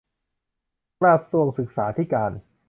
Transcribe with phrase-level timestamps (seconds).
[1.01, 2.31] กระทรวงศึกษาธิการ